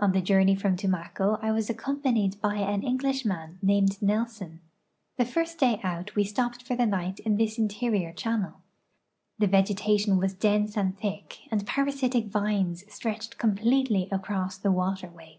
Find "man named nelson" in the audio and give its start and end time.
3.24-4.60